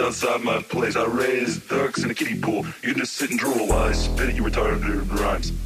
outside 0.00 0.42
my 0.42 0.60
place. 0.62 0.96
I 0.96 1.06
raise 1.06 1.58
ducks 1.58 2.02
in 2.02 2.10
a 2.10 2.14
kiddie 2.14 2.38
pool. 2.38 2.66
You 2.82 2.94
just 2.94 3.14
sit 3.14 3.30
and 3.30 3.38
drool 3.38 3.68
while 3.68 3.88
I 3.88 3.92
spit 3.92 4.28
at 4.28 4.34
you 4.34 4.42
retarded 4.42 5.20
rhymes. 5.20 5.57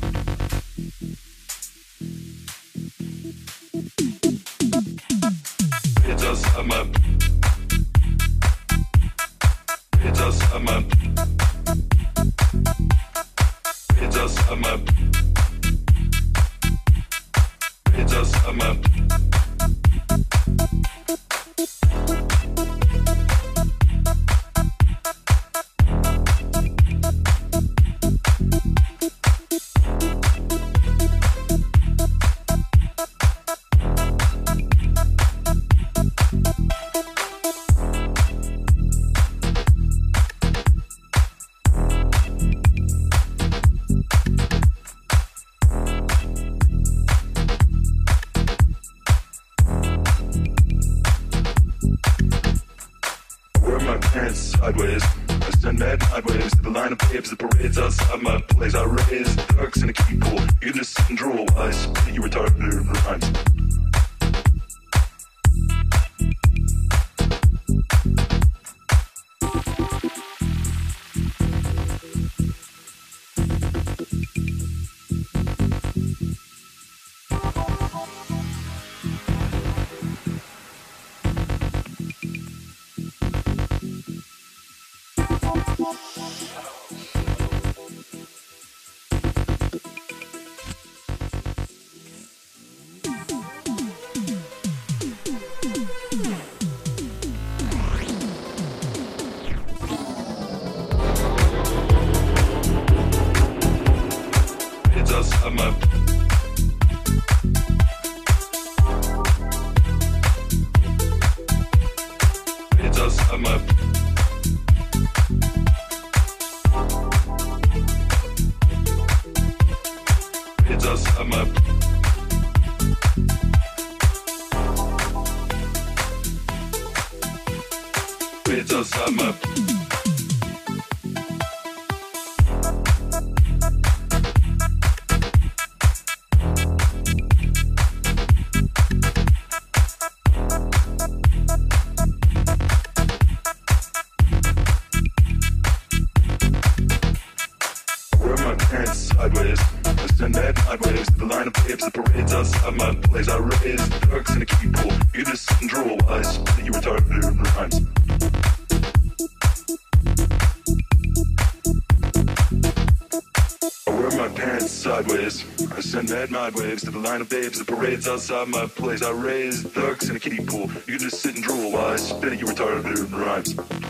Line 167.03 167.21
of 167.21 167.29
babes 167.29 167.59
that 167.59 167.67
parades 167.67 168.07
outside 168.07 168.49
my 168.49 168.67
place. 168.67 169.03
I 169.03 169.11
raise 169.11 169.65
ducks 169.65 170.09
in 170.09 170.17
a 170.17 170.21
kiddie 170.21 170.45
pool. 170.45 170.71
You 170.87 170.99
can 170.99 170.99
just 170.99 171.21
sit 171.21 171.35
and 171.35 171.43
drool 171.43 171.73
while 171.73 171.87
I 171.87 171.97
spit 171.97 172.33
at 172.33 172.39
you 172.39 172.47
retarded 172.47 173.11
rhymes. 173.13 173.82